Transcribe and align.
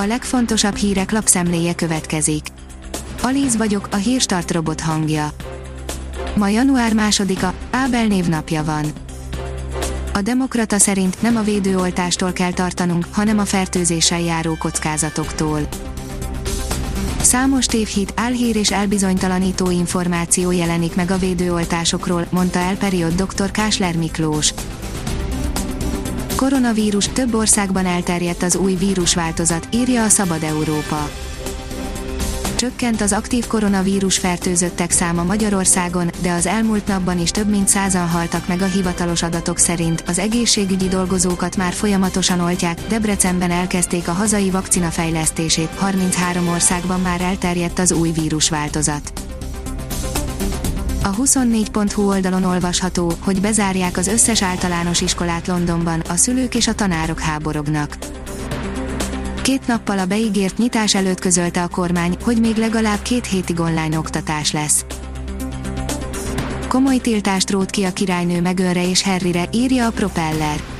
A 0.00 0.04
legfontosabb 0.04 0.76
hírek 0.76 1.10
lapszemléje 1.10 1.74
következik. 1.74 2.46
Alíz 3.22 3.56
vagyok, 3.56 3.88
a 3.90 3.96
hírstart 3.96 4.50
robot 4.50 4.80
hangja. 4.80 5.30
Ma 6.36 6.48
január 6.48 6.94
másodika, 6.94 7.54
Ábel 7.70 8.06
névnapja 8.06 8.64
van. 8.64 8.84
A 10.12 10.20
Demokrata 10.20 10.78
szerint 10.78 11.22
nem 11.22 11.36
a 11.36 11.42
védőoltástól 11.42 12.32
kell 12.32 12.52
tartanunk, 12.52 13.06
hanem 13.10 13.38
a 13.38 13.44
fertőzéssel 13.44 14.20
járó 14.20 14.56
kockázatoktól. 14.58 15.68
Számos 17.20 17.66
tévhit, 17.66 18.12
álhír 18.16 18.56
és 18.56 18.70
elbizonytalanító 18.70 19.70
információ 19.70 20.50
jelenik 20.50 20.94
meg 20.94 21.10
a 21.10 21.18
védőoltásokról, 21.18 22.26
mondta 22.30 22.58
el 22.58 22.76
period 22.76 23.12
dr. 23.22 23.50
Kásler 23.50 23.96
Miklós. 23.96 24.52
Koronavírus 26.38 27.08
több 27.08 27.34
országban 27.34 27.86
elterjedt 27.86 28.42
az 28.42 28.56
új 28.56 28.74
vírusváltozat, 28.74 29.68
írja 29.70 30.04
a 30.04 30.08
Szabad 30.08 30.42
Európa. 30.42 31.10
Csökkent 32.56 33.00
az 33.00 33.12
aktív 33.12 33.46
koronavírus 33.46 34.18
fertőzöttek 34.18 34.90
száma 34.90 35.22
Magyarországon, 35.22 36.10
de 36.22 36.32
az 36.32 36.46
elmúlt 36.46 36.86
napban 36.86 37.18
is 37.18 37.30
több 37.30 37.48
mint 37.48 37.68
százan 37.68 38.08
haltak 38.08 38.48
meg 38.48 38.62
a 38.62 38.66
hivatalos 38.66 39.22
adatok 39.22 39.58
szerint. 39.58 40.02
Az 40.06 40.18
egészségügyi 40.18 40.88
dolgozókat 40.88 41.56
már 41.56 41.72
folyamatosan 41.72 42.40
oltják, 42.40 42.80
Debrecenben 42.88 43.50
elkezdték 43.50 44.08
a 44.08 44.12
hazai 44.12 44.50
vakcina 44.50 44.90
fejlesztését, 44.90 45.74
33 45.74 46.48
országban 46.48 47.00
már 47.00 47.20
elterjedt 47.20 47.78
az 47.78 47.92
új 47.92 48.10
vírusváltozat. 48.10 49.27
A 51.08 51.14
24.hu 51.14 52.08
oldalon 52.08 52.44
olvasható, 52.44 53.12
hogy 53.20 53.40
bezárják 53.40 53.96
az 53.96 54.06
összes 54.06 54.42
általános 54.42 55.00
iskolát 55.00 55.46
Londonban, 55.46 56.00
a 56.00 56.16
szülők 56.16 56.54
és 56.54 56.68
a 56.68 56.74
tanárok 56.74 57.20
háborognak. 57.20 57.96
Két 59.42 59.66
nappal 59.66 59.98
a 59.98 60.06
beígért 60.06 60.58
nyitás 60.58 60.94
előtt 60.94 61.20
közölte 61.20 61.62
a 61.62 61.68
kormány, 61.68 62.16
hogy 62.22 62.40
még 62.40 62.56
legalább 62.56 63.02
két 63.02 63.26
hétig 63.26 63.60
online 63.60 63.98
oktatás 63.98 64.52
lesz. 64.52 64.84
Komoly 66.68 66.98
tiltást 66.98 67.50
rót 67.50 67.70
ki 67.70 67.84
a 67.84 67.92
királynő 67.92 68.40
Megönre 68.40 68.88
és 68.88 69.02
Harryre, 69.02 69.48
írja 69.52 69.86
a 69.86 69.90
Propeller. 69.90 70.77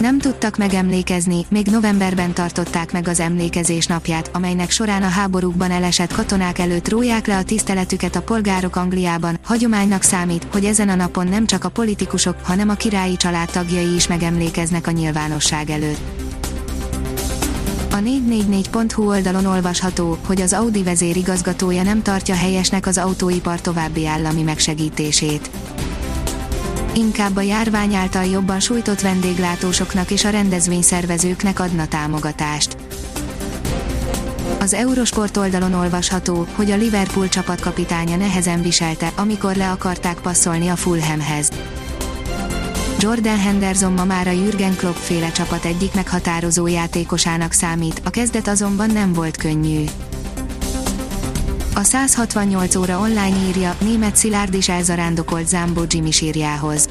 Nem 0.00 0.18
tudtak 0.18 0.56
megemlékezni, 0.56 1.46
még 1.48 1.66
novemberben 1.66 2.32
tartották 2.32 2.92
meg 2.92 3.08
az 3.08 3.20
emlékezés 3.20 3.86
napját, 3.86 4.30
amelynek 4.32 4.70
során 4.70 5.02
a 5.02 5.08
háborúkban 5.08 5.70
elesett 5.70 6.12
katonák 6.12 6.58
előtt 6.58 6.88
róják 6.88 7.26
le 7.26 7.36
a 7.36 7.42
tiszteletüket 7.42 8.16
a 8.16 8.22
polgárok 8.22 8.76
Angliában. 8.76 9.38
Hagyománynak 9.44 10.02
számít, 10.02 10.46
hogy 10.52 10.64
ezen 10.64 10.88
a 10.88 10.94
napon 10.94 11.26
nem 11.26 11.46
csak 11.46 11.64
a 11.64 11.68
politikusok, 11.68 12.36
hanem 12.42 12.68
a 12.68 12.74
királyi 12.74 13.16
család 13.16 13.50
tagjai 13.50 13.94
is 13.94 14.06
megemlékeznek 14.06 14.86
a 14.86 14.90
nyilvánosság 14.90 15.70
előtt. 15.70 16.00
A 17.90 17.96
444.hu 17.96 19.08
oldalon 19.08 19.46
olvasható, 19.46 20.18
hogy 20.26 20.40
az 20.40 20.52
Audi 20.52 20.82
vezérigazgatója 20.82 21.82
nem 21.82 22.02
tartja 22.02 22.34
helyesnek 22.34 22.86
az 22.86 22.98
autóipar 22.98 23.60
további 23.60 24.06
állami 24.06 24.42
megsegítését. 24.42 25.50
Inkább 26.94 27.36
a 27.36 27.40
járvány 27.40 27.94
által 27.94 28.24
jobban 28.24 28.60
sújtott 28.60 29.00
vendéglátósoknak 29.00 30.10
és 30.10 30.24
a 30.24 30.30
rendezvényszervezőknek 30.30 31.60
adna 31.60 31.86
támogatást. 31.86 32.76
Az 34.60 34.74
Eurosport 34.74 35.36
oldalon 35.36 35.72
olvasható, 35.72 36.46
hogy 36.54 36.70
a 36.70 36.76
Liverpool 36.76 37.28
csapatkapitánya 37.28 38.16
nehezen 38.16 38.62
viselte, 38.62 39.12
amikor 39.16 39.56
le 39.56 39.70
akarták 39.70 40.20
passzolni 40.20 40.68
a 40.68 40.76
Fulhamhez. 40.76 41.50
Jordan 42.98 43.38
Henderson 43.38 43.92
ma 43.92 44.04
már 44.04 44.26
a 44.26 44.30
Jürgen 44.30 44.76
Klopp 44.76 44.94
féle 44.94 45.30
csapat 45.30 45.64
egyik 45.64 45.94
meghatározó 45.94 46.66
játékosának 46.66 47.52
számít, 47.52 48.00
a 48.04 48.10
kezdet 48.10 48.48
azonban 48.48 48.90
nem 48.90 49.12
volt 49.12 49.36
könnyű. 49.36 49.84
A 51.80 51.82
168 51.82 52.74
óra 52.74 52.98
online 52.98 53.36
írja, 53.48 53.76
német 53.80 54.16
Szilárd 54.16 54.54
is 54.54 54.68
elzarándokolt 54.68 55.48
Zámbó 55.48 55.82
Jimmy 55.88 56.10
sírjához. 56.10 56.89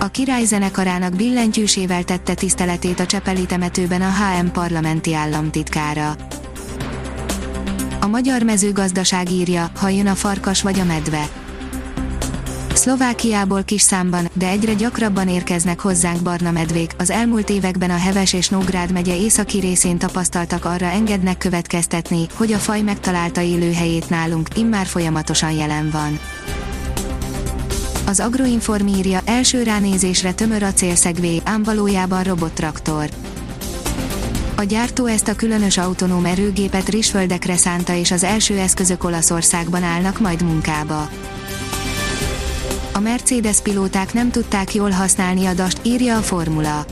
A 0.00 0.08
király 0.08 0.44
zenekarának 0.44 1.16
billentyűsével 1.16 2.04
tette 2.04 2.34
tiszteletét 2.34 3.00
a 3.00 3.06
Csepeli 3.06 3.46
temetőben 3.46 4.02
a 4.02 4.10
HM 4.10 4.46
parlamenti 4.46 5.14
államtitkára. 5.14 6.16
A 8.00 8.06
magyar 8.06 8.42
mezőgazdaság 8.42 9.30
írja, 9.30 9.70
ha 9.76 9.88
jön 9.88 10.06
a 10.06 10.14
farkas 10.14 10.62
vagy 10.62 10.80
a 10.80 10.84
medve 10.84 11.28
Szlovákiából 12.74 13.62
kis 13.62 13.80
számban, 13.82 14.28
de 14.32 14.48
egyre 14.48 14.74
gyakrabban 14.74 15.28
érkeznek 15.28 15.80
hozzánk 15.80 16.22
barna 16.22 16.50
medvék. 16.50 16.92
Az 16.98 17.10
elmúlt 17.10 17.50
években 17.50 17.90
a 17.90 17.96
Heves 17.96 18.32
és 18.32 18.48
Nógrád 18.48 18.92
megye 18.92 19.16
északi 19.16 19.58
részén 19.58 19.98
tapasztaltak 19.98 20.64
arra 20.64 20.86
engednek 20.86 21.38
következtetni, 21.38 22.26
hogy 22.34 22.52
a 22.52 22.58
faj 22.58 22.80
megtalálta 22.80 23.40
élőhelyét 23.40 24.08
nálunk, 24.08 24.48
immár 24.54 24.86
folyamatosan 24.86 25.50
jelen 25.50 25.90
van. 25.90 26.18
Az 28.08 28.20
Agroinform 28.20 28.86
írja, 28.86 29.20
első 29.24 29.62
ránézésre 29.62 30.32
tömör 30.32 30.62
a 30.62 30.72
célszegvé, 30.72 31.40
ám 31.44 31.62
valójában 31.62 32.22
robottraktor. 32.22 33.08
A 34.56 34.62
gyártó 34.62 35.06
ezt 35.06 35.28
a 35.28 35.34
különös 35.34 35.78
autonóm 35.78 36.24
erőgépet 36.24 36.88
rizsföldekre 36.88 37.56
szánta 37.56 37.94
és 37.94 38.10
az 38.10 38.24
első 38.24 38.58
eszközök 38.58 39.04
Olaszországban 39.04 39.82
állnak 39.82 40.20
majd 40.20 40.42
munkába 40.42 41.08
a 42.98 43.00
Mercedes 43.00 43.60
pilóták 43.60 44.12
nem 44.12 44.30
tudták 44.30 44.74
jól 44.74 44.90
használni 44.90 45.46
a 45.46 45.54
dast, 45.54 45.80
írja 45.82 46.16
a 46.16 46.20
formula. 46.20 46.84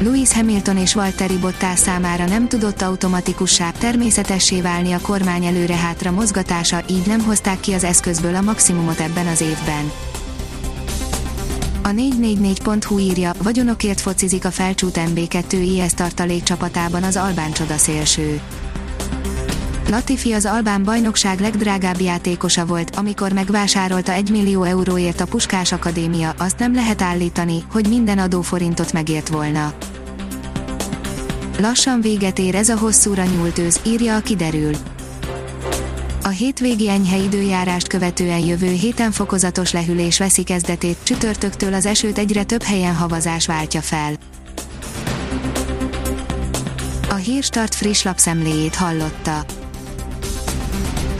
Lewis 0.00 0.32
Hamilton 0.32 0.76
és 0.76 0.94
Valtteri 0.94 1.36
Bottas 1.36 1.78
számára 1.78 2.26
nem 2.26 2.48
tudott 2.48 2.82
automatikussá, 2.82 3.70
természetessé 3.70 4.60
válni 4.60 4.92
a 4.92 5.00
kormány 5.00 5.44
előre-hátra 5.44 6.10
mozgatása, 6.10 6.82
így 6.90 7.06
nem 7.06 7.20
hozták 7.20 7.60
ki 7.60 7.72
az 7.72 7.84
eszközből 7.84 8.34
a 8.34 8.40
maximumot 8.40 9.00
ebben 9.00 9.26
az 9.26 9.40
évben. 9.40 9.92
A 11.82 11.88
444.hu 11.88 12.98
írja, 12.98 13.32
vagyonokért 13.42 14.00
focizik 14.00 14.44
a 14.44 14.50
felcsút 14.50 15.00
MB2 15.14 15.52
IS 15.52 15.94
tartalék 15.94 16.42
csapatában 16.42 17.02
az 17.02 17.16
Albán 17.16 17.52
csodaszélső. 17.52 18.40
Latifi 19.90 20.32
az 20.32 20.44
Albán 20.44 20.82
bajnokság 20.82 21.40
legdrágább 21.40 22.00
játékosa 22.00 22.66
volt, 22.66 22.96
amikor 22.96 23.32
megvásárolta 23.32 24.12
1 24.12 24.30
millió 24.30 24.62
euróért 24.62 25.20
a 25.20 25.26
Puskás 25.26 25.72
Akadémia, 25.72 26.34
azt 26.38 26.58
nem 26.58 26.74
lehet 26.74 27.02
állítani, 27.02 27.64
hogy 27.70 27.88
minden 27.88 28.18
adóforintot 28.18 28.92
megért 28.92 29.28
volna. 29.28 29.72
Lassan 31.58 32.00
véget 32.00 32.38
ér 32.38 32.54
ez 32.54 32.68
a 32.68 32.78
hosszúra 32.78 33.24
nyúlt 33.24 33.58
ősz, 33.58 33.80
írja 33.86 34.16
a 34.16 34.20
kiderül. 34.20 34.74
A 36.22 36.28
hétvégi 36.28 36.88
enyhe 36.88 37.16
időjárást 37.16 37.86
követően 37.86 38.44
jövő 38.44 38.70
héten 38.70 39.10
fokozatos 39.12 39.72
lehűlés 39.72 40.18
veszi 40.18 40.42
kezdetét, 40.42 40.96
csütörtöktől 41.02 41.74
az 41.74 41.86
esőt 41.86 42.18
egyre 42.18 42.44
több 42.44 42.62
helyen 42.62 42.94
havazás 42.94 43.46
váltja 43.46 43.80
fel. 43.80 44.12
A 47.08 47.14
Hírstart 47.14 47.74
friss 47.74 48.02
lapszemléjét 48.02 48.74
hallotta. 48.74 49.44